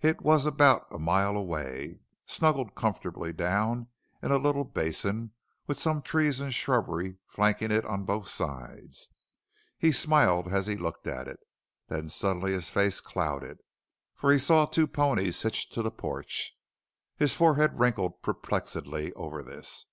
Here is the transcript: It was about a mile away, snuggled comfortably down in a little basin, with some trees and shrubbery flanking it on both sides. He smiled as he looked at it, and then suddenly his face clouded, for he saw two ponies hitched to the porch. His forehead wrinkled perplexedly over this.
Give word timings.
It 0.00 0.22
was 0.22 0.44
about 0.44 0.86
a 0.90 0.98
mile 0.98 1.36
away, 1.36 2.00
snuggled 2.26 2.74
comfortably 2.74 3.32
down 3.32 3.86
in 4.20 4.32
a 4.32 4.36
little 4.36 4.64
basin, 4.64 5.30
with 5.68 5.78
some 5.78 6.02
trees 6.02 6.40
and 6.40 6.52
shrubbery 6.52 7.18
flanking 7.28 7.70
it 7.70 7.84
on 7.84 8.02
both 8.02 8.26
sides. 8.26 9.10
He 9.78 9.92
smiled 9.92 10.48
as 10.48 10.66
he 10.66 10.74
looked 10.74 11.06
at 11.06 11.28
it, 11.28 11.38
and 11.88 11.96
then 11.96 12.08
suddenly 12.08 12.50
his 12.50 12.70
face 12.70 13.00
clouded, 13.00 13.60
for 14.16 14.32
he 14.32 14.38
saw 14.40 14.66
two 14.66 14.88
ponies 14.88 15.40
hitched 15.40 15.72
to 15.74 15.82
the 15.82 15.92
porch. 15.92 16.58
His 17.16 17.32
forehead 17.34 17.78
wrinkled 17.78 18.20
perplexedly 18.20 19.12
over 19.12 19.44
this. 19.44 19.86